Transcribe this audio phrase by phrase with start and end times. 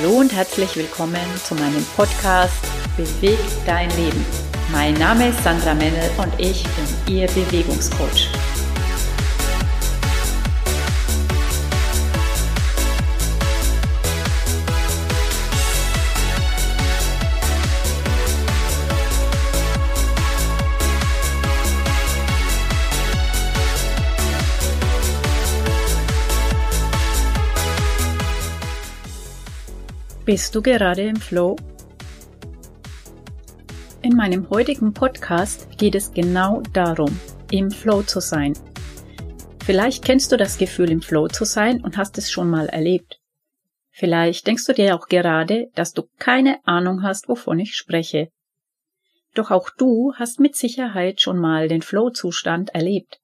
[0.00, 2.54] Hallo und herzlich willkommen zu meinem Podcast
[2.96, 4.24] Beweg dein Leben.
[4.70, 8.28] Mein Name ist Sandra Mennel und ich bin Ihr Bewegungscoach.
[30.28, 31.56] Bist du gerade im Flow?
[34.02, 37.18] In meinem heutigen Podcast geht es genau darum,
[37.50, 38.52] im Flow zu sein.
[39.64, 43.20] Vielleicht kennst du das Gefühl, im Flow zu sein und hast es schon mal erlebt.
[43.90, 48.28] Vielleicht denkst du dir auch gerade, dass du keine Ahnung hast, wovon ich spreche.
[49.32, 53.18] Doch auch du hast mit Sicherheit schon mal den Flow-Zustand erlebt.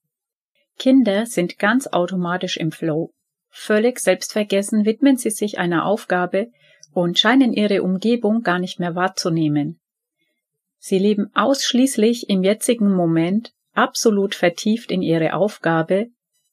[0.79, 3.11] Kinder sind ganz automatisch im Flow.
[3.51, 6.49] Völlig selbstvergessen widmen sie sich einer Aufgabe,
[6.95, 9.81] und scheinen ihre Umgebung gar nicht mehr wahrzunehmen.
[10.79, 16.09] Sie leben ausschließlich im jetzigen Moment, absolut vertieft in ihre Aufgabe,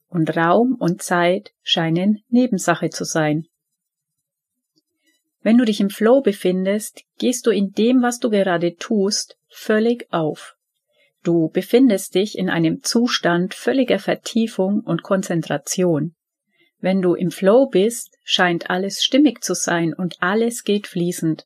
[0.10, 3.48] und Raum und Zeit scheinen Nebensache zu sein.
[5.42, 10.12] Wenn du dich im Flow befindest, gehst du in dem, was du gerade tust, völlig
[10.12, 10.56] auf.
[11.24, 16.16] Du befindest dich in einem Zustand völliger Vertiefung und Konzentration.
[16.82, 21.46] Wenn du im Flow bist, scheint alles stimmig zu sein und alles geht fließend.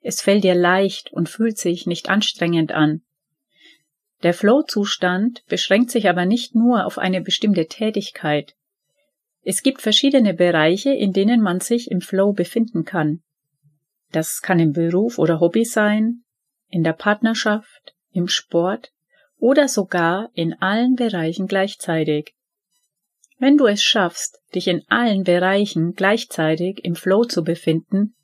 [0.00, 3.02] Es fällt dir leicht und fühlt sich nicht anstrengend an.
[4.24, 8.54] Der Flow-Zustand beschränkt sich aber nicht nur auf eine bestimmte Tätigkeit.
[9.44, 13.22] Es gibt verschiedene Bereiche, in denen man sich im Flow befinden kann.
[14.10, 16.22] Das kann im Beruf oder Hobby sein,
[16.68, 18.92] in der Partnerschaft, im Sport
[19.38, 22.34] oder sogar in allen Bereichen gleichzeitig.
[23.42, 28.14] Wenn du es schaffst, dich in allen Bereichen gleichzeitig im Flow zu befinden,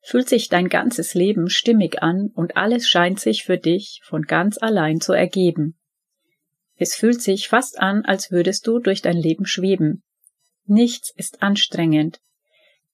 [0.00, 4.56] fühlt sich dein ganzes Leben stimmig an und alles scheint sich für dich von ganz
[4.56, 5.78] allein zu ergeben.
[6.76, 10.04] Es fühlt sich fast an, als würdest du durch dein Leben schweben.
[10.64, 12.20] Nichts ist anstrengend.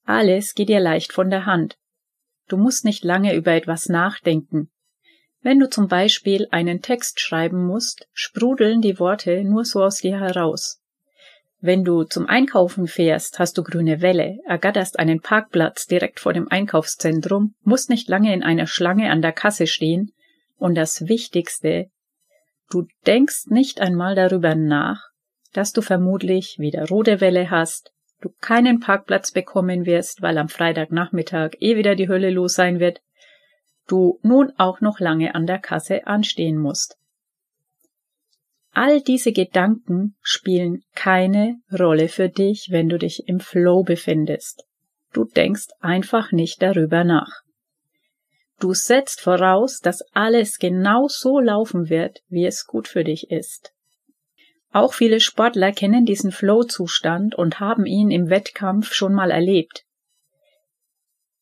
[0.02, 1.78] Alles geht dir leicht von der Hand.
[2.48, 4.72] Du musst nicht lange über etwas nachdenken.
[5.42, 10.18] Wenn du zum Beispiel einen Text schreiben musst, sprudeln die Worte nur so aus dir
[10.18, 10.80] heraus.
[11.60, 16.48] Wenn du zum Einkaufen fährst, hast du grüne Welle, ergatterst einen Parkplatz direkt vor dem
[16.48, 20.12] Einkaufszentrum, musst nicht lange in einer Schlange an der Kasse stehen
[20.56, 21.90] und das Wichtigste,
[22.70, 25.08] du denkst nicht einmal darüber nach,
[25.52, 31.52] dass du vermutlich wieder rote Welle hast, du keinen Parkplatz bekommen wirst, weil am Freitagnachmittag
[31.58, 33.00] eh wieder die Hölle los sein wird,
[33.88, 36.98] du nun auch noch lange an der Kasse anstehen musst.
[38.72, 44.64] All diese Gedanken spielen keine Rolle für dich, wenn du dich im Flow befindest.
[45.12, 47.30] Du denkst einfach nicht darüber nach.
[48.58, 53.72] Du setzt voraus, dass alles genau so laufen wird, wie es gut für dich ist.
[54.72, 59.84] Auch viele Sportler kennen diesen Flow-Zustand und haben ihn im Wettkampf schon mal erlebt.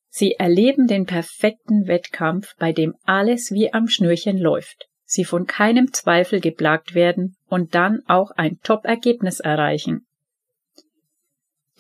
[0.09, 5.93] Sie erleben den perfekten Wettkampf, bei dem alles wie am Schnürchen läuft sie von keinem
[5.93, 10.07] Zweifel geplagt werden und dann auch ein Top-Ergebnis erreichen.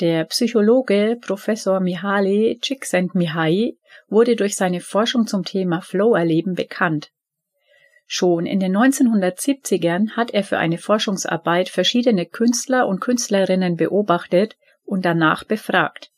[0.01, 7.11] Der Psychologe Professor Mihaly Csikszentmihalyi wurde durch seine Forschung zum Thema Flow-Erleben bekannt.
[8.07, 15.05] Schon in den 1970ern hat er für eine Forschungsarbeit verschiedene Künstler und Künstlerinnen beobachtet und
[15.05, 16.11] danach befragt.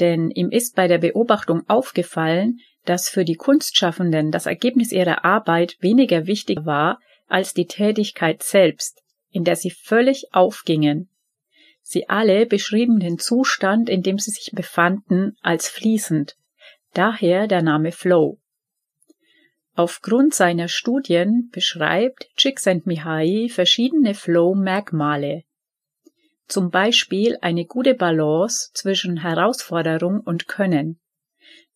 [0.00, 5.76] Denn ihm ist bei der Beobachtung aufgefallen, dass für die Kunstschaffenden das Ergebnis ihrer Arbeit
[5.80, 11.08] weniger wichtig war als die Tätigkeit selbst, in der sie völlig aufgingen.
[11.82, 16.36] Sie alle beschrieben den Zustand, in dem sie sich befanden, als fließend,
[16.94, 18.38] daher der Name Flow.
[19.74, 25.42] Aufgrund seiner Studien beschreibt Csikszentmihalyi verschiedene Flow-Merkmale.
[26.46, 31.00] Zum Beispiel eine gute Balance zwischen Herausforderung und Können,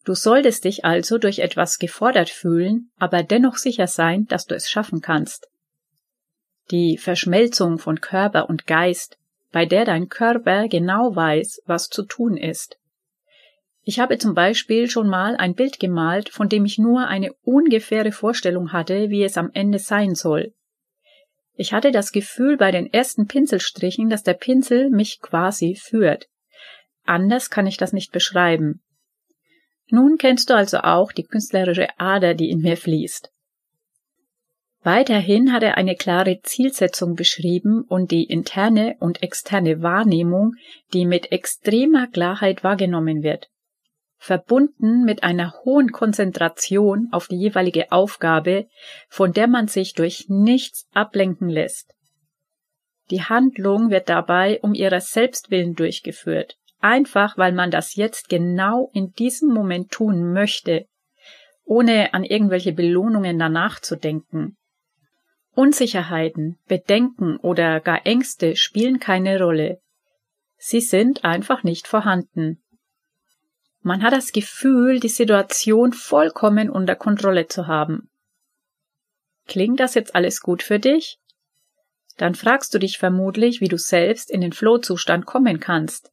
[0.08, 4.70] Du solltest dich also durch etwas gefordert fühlen, aber dennoch sicher sein, dass du es
[4.70, 5.50] schaffen kannst.
[6.70, 9.18] Die Verschmelzung von Körper und Geist,
[9.52, 12.78] bei der dein Körper genau weiß, was zu tun ist.
[13.82, 18.12] Ich habe zum Beispiel schon mal ein Bild gemalt, von dem ich nur eine ungefähre
[18.12, 20.54] Vorstellung hatte, wie es am Ende sein soll.
[21.52, 26.28] Ich hatte das Gefühl bei den ersten Pinselstrichen, dass der Pinsel mich quasi führt.
[27.04, 28.80] Anders kann ich das nicht beschreiben.
[29.90, 33.30] Nun kennst du also auch die künstlerische Ader, die in mir fließt.
[34.82, 40.54] Weiterhin hat er eine klare Zielsetzung beschrieben und die interne und externe Wahrnehmung,
[40.92, 43.48] die mit extremer Klarheit wahrgenommen wird.
[44.18, 48.66] verbunden mit einer hohen Konzentration auf die jeweilige Aufgabe,
[49.08, 51.94] von der man sich durch nichts ablenken lässt.
[53.10, 58.90] Die Handlung wird dabei um ihrer selbst willen durchgeführt, einfach weil man das jetzt genau
[58.92, 60.86] in diesem Moment tun möchte,
[61.64, 64.56] ohne an irgendwelche Belohnungen danach zu denken.
[65.54, 69.80] Unsicherheiten, Bedenken oder gar Ängste spielen keine Rolle.
[70.56, 72.62] Sie sind einfach nicht vorhanden.
[73.80, 78.08] Man hat das Gefühl, die Situation vollkommen unter Kontrolle zu haben.
[79.46, 81.18] Klingt das jetzt alles gut für dich?
[82.18, 86.12] Dann fragst du dich vermutlich, wie du selbst in den Flow-Zustand kommen kannst.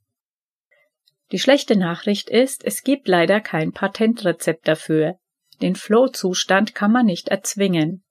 [1.31, 5.17] Die schlechte Nachricht ist, es gibt leider kein Patentrezept dafür.
[5.61, 8.03] Den Flow-Zustand kann man nicht erzwingen.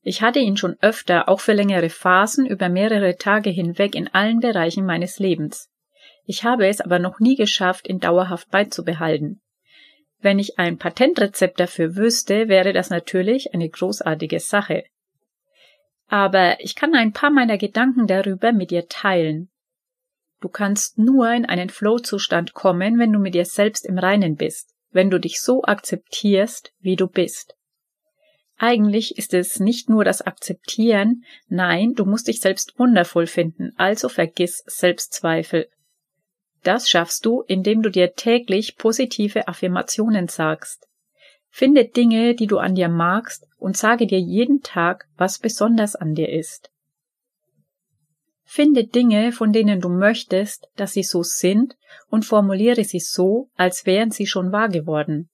[0.00, 4.40] Ich hatte ihn schon öfter, auch für längere Phasen über mehrere Tage hinweg in allen
[4.40, 5.70] Bereichen meines Lebens.
[6.24, 9.40] Ich habe es aber noch nie geschafft, ihn dauerhaft beizubehalten.
[10.18, 14.84] Wenn ich ein Patentrezept dafür wüsste, wäre das natürlich eine großartige Sache.
[16.08, 19.51] Aber ich kann ein paar meiner Gedanken darüber mit dir teilen.
[20.42, 24.74] Du kannst nur in einen Flow-Zustand kommen, wenn du mit dir selbst im Reinen bist,
[24.90, 27.54] wenn du dich so akzeptierst, wie du bist.
[28.58, 34.08] Eigentlich ist es nicht nur das Akzeptieren, nein, du musst dich selbst wundervoll finden, also
[34.08, 35.68] vergiss Selbstzweifel.
[36.64, 40.88] Das schaffst du, indem du dir täglich positive Affirmationen sagst.
[41.50, 46.14] Finde Dinge, die du an dir magst und sage dir jeden Tag, was besonders an
[46.14, 46.71] dir ist.
[48.44, 51.76] Finde Dinge, von denen du möchtest, dass sie so sind
[52.08, 55.30] und formuliere sie so, als wären sie schon wahr geworden.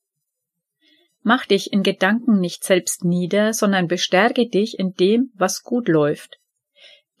[1.21, 6.39] Mach dich in Gedanken nicht selbst nieder, sondern bestärke dich in dem, was gut läuft.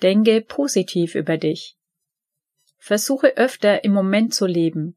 [0.01, 1.75] Denke positiv über dich.
[2.77, 4.95] Versuche öfter im Moment zu leben.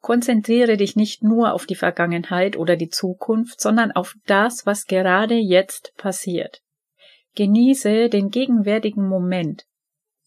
[0.00, 5.34] Konzentriere dich nicht nur auf die Vergangenheit oder die Zukunft, sondern auf das, was gerade
[5.34, 6.62] jetzt passiert.
[7.34, 9.66] Genieße den gegenwärtigen Moment.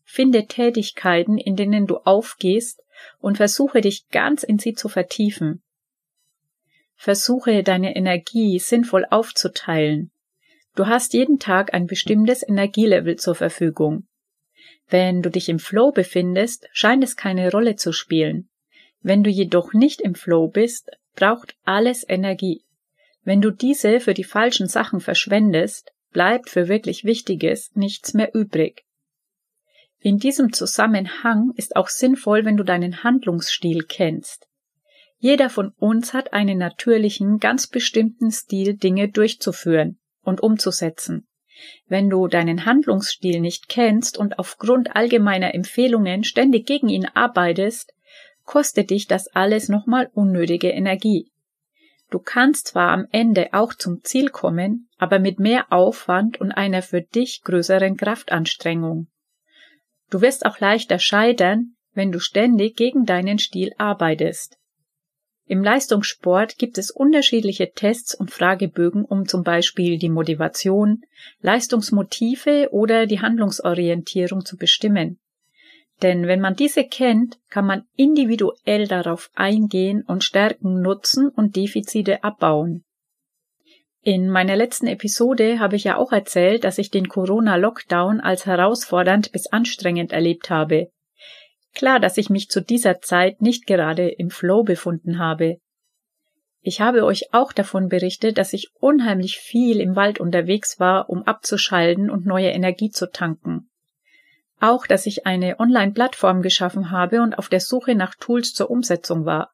[0.04, 2.84] Finde Tätigkeiten, in denen du aufgehst
[3.20, 5.64] und versuche dich ganz in sie zu vertiefen.
[6.96, 10.12] Versuche deine Energie sinnvoll aufzuteilen.
[10.76, 14.08] Du hast jeden Tag ein bestimmtes Energielevel zur Verfügung.
[14.90, 18.50] Wenn du dich im Flow befindest, scheint es keine Rolle zu spielen.
[19.02, 22.64] Wenn du jedoch nicht im Flow bist, braucht alles Energie.
[23.24, 28.86] Wenn du diese für die falschen Sachen verschwendest, bleibt für wirklich Wichtiges nichts mehr übrig.
[30.06, 34.50] In diesem Zusammenhang ist auch sinnvoll, wenn du deinen Handlungsstil kennst.
[35.18, 41.30] Jeder von uns hat einen natürlichen, ganz bestimmten Stil, Dinge durchzuführen und umzusetzen.
[41.88, 47.94] Wenn du deinen Handlungsstil nicht kennst und aufgrund allgemeiner Empfehlungen ständig gegen ihn arbeitest,
[48.44, 51.32] kostet dich das alles nochmal unnötige Energie.
[52.10, 56.82] Du kannst zwar am Ende auch zum Ziel kommen, aber mit mehr Aufwand und einer
[56.82, 59.08] für dich größeren Kraftanstrengung.
[60.14, 64.60] Du wirst auch leichter scheitern, wenn du ständig gegen deinen Stil arbeitest.
[65.48, 71.02] Im Leistungssport gibt es unterschiedliche Tests und Fragebögen, um zum Beispiel die Motivation,
[71.40, 75.20] Leistungsmotive oder die Handlungsorientierung zu bestimmen.
[76.04, 82.24] Denn wenn man diese kennt, kann man individuell darauf eingehen und Stärken nutzen und Defizite
[82.24, 82.84] abbauen.
[84.06, 89.32] In meiner letzten Episode habe ich ja auch erzählt, dass ich den Corona-Lockdown als herausfordernd
[89.32, 90.90] bis anstrengend erlebt habe.
[91.74, 95.56] Klar, dass ich mich zu dieser Zeit nicht gerade im Flow befunden habe.
[96.60, 101.24] Ich habe euch auch davon berichtet, dass ich unheimlich viel im Wald unterwegs war, um
[101.24, 103.70] abzuschalten und neue Energie zu tanken.
[104.60, 109.24] Auch, dass ich eine Online-Plattform geschaffen habe und auf der Suche nach Tools zur Umsetzung
[109.24, 109.54] war.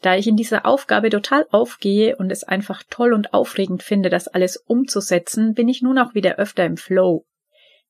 [0.00, 4.28] Da ich in dieser Aufgabe total aufgehe und es einfach toll und aufregend finde, das
[4.28, 7.26] alles umzusetzen, bin ich nun auch wieder öfter im Flow.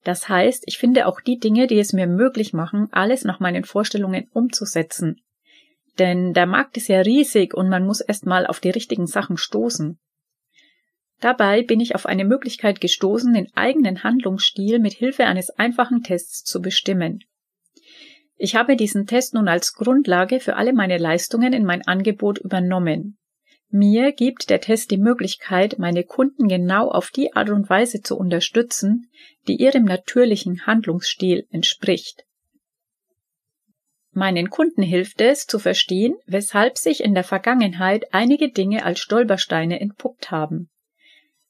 [0.02, 3.64] Das heißt, ich finde auch die Dinge, die es mir möglich machen, alles nach meinen
[3.64, 5.20] Vorstellungen umzusetzen.
[5.98, 9.36] Denn der Markt ist ja riesig und man muss erst mal auf die richtigen Sachen
[9.36, 9.98] stoßen.
[11.20, 16.44] Dabei bin ich auf eine Möglichkeit gestoßen, den eigenen Handlungsstil mit Hilfe eines einfachen Tests
[16.44, 17.22] zu bestimmen.
[18.42, 23.18] Ich habe diesen Test nun als Grundlage für alle meine Leistungen in mein Angebot übernommen.
[23.68, 28.16] Mir gibt der Test die Möglichkeit, meine Kunden genau auf die Art und Weise zu
[28.16, 29.10] unterstützen,
[29.46, 32.24] die ihrem natürlichen Handlungsstil entspricht.
[34.12, 39.80] Meinen Kunden hilft es zu verstehen, weshalb sich in der Vergangenheit einige Dinge als Stolpersteine
[39.80, 40.70] entpuppt haben.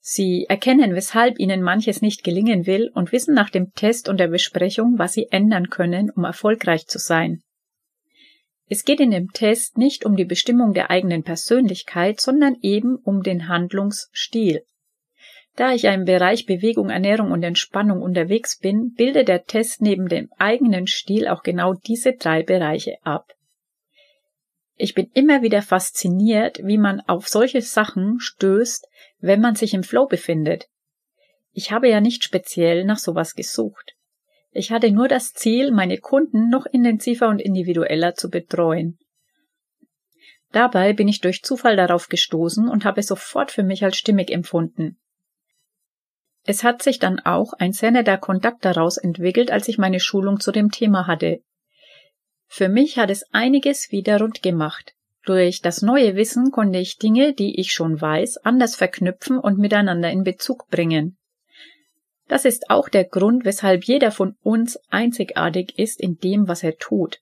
[0.01, 4.29] Sie erkennen, weshalb ihnen manches nicht gelingen will und wissen nach dem Test und der
[4.29, 7.43] Besprechung, was sie ändern können, um erfolgreich zu sein.
[8.67, 13.23] Es geht in dem Test nicht um die Bestimmung der eigenen Persönlichkeit, sondern eben um
[13.23, 14.63] den Handlungsstil.
[15.57, 20.31] Da ich im Bereich Bewegung, Ernährung und Entspannung unterwegs bin, bildet der Test neben dem
[20.39, 23.33] eigenen Stil auch genau diese drei Bereiche ab.
[24.83, 29.83] Ich bin immer wieder fasziniert, wie man auf solche Sachen stößt, wenn man sich im
[29.83, 30.71] Flow befindet.
[31.53, 33.93] Ich habe ja nicht speziell nach sowas gesucht.
[34.53, 38.99] Ich hatte nur das Ziel, meine Kunden noch intensiver und individueller zu betreuen.
[40.51, 44.99] Dabei bin ich durch Zufall darauf gestoßen und habe sofort für mich als stimmig empfunden.
[46.45, 50.41] Es hat sich dann auch ein sehr netter Kontakt daraus entwickelt, als ich meine Schulung
[50.41, 51.43] zu dem Thema hatte.
[52.53, 54.95] Für mich hat es einiges wieder rund gemacht.
[55.25, 60.11] Durch das neue Wissen konnte ich Dinge, die ich schon weiß, anders verknüpfen und miteinander
[60.11, 61.17] in Bezug bringen.
[62.27, 66.77] Das ist auch der Grund, weshalb jeder von uns einzigartig ist in dem, was er
[66.77, 67.21] tut.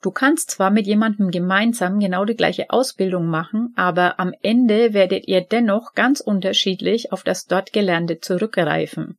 [0.00, 5.28] Du kannst zwar mit jemandem gemeinsam genau die gleiche Ausbildung machen, aber am Ende werdet
[5.28, 9.18] ihr dennoch ganz unterschiedlich auf das dort Gelernte zurückgreifen.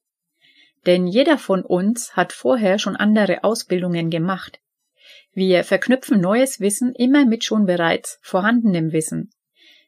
[0.88, 4.60] Denn jeder von uns hat vorher schon andere Ausbildungen gemacht.
[5.36, 9.32] Wir verknüpfen neues Wissen immer mit schon bereits vorhandenem Wissen.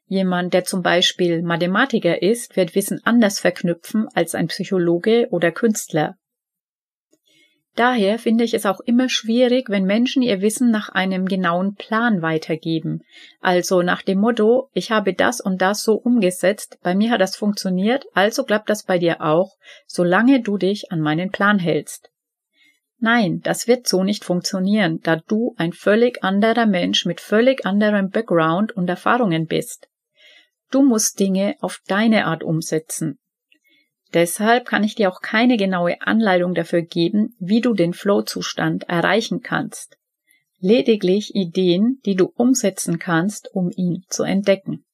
[0.06, 6.18] Jemand, der zum Beispiel Mathematiker ist, wird Wissen anders verknüpfen als ein Psychologe oder Künstler.
[7.78, 12.22] Daher finde ich es auch immer schwierig, wenn Menschen ihr Wissen nach einem genauen Plan
[12.22, 13.04] weitergeben.
[13.40, 17.38] Also nach dem Motto, ich habe das und das so umgesetzt, bei mir hat das
[17.38, 22.10] funktioniert, also klappt das bei dir auch, solange du dich an meinen Plan hältst.
[23.00, 28.10] Nein, das wird so nicht funktionieren, da du ein völlig anderer Mensch mit völlig anderem
[28.10, 29.88] Background und Erfahrungen bist.
[30.72, 33.20] Du musst Dinge auf deine Art umsetzen.
[34.14, 39.42] Deshalb kann ich dir auch keine genaue Anleitung dafür geben, wie du den Flow-Zustand erreichen
[39.42, 39.98] kannst.
[40.60, 44.86] Lediglich Ideen, die du umsetzen kannst, um ihn zu entdecken.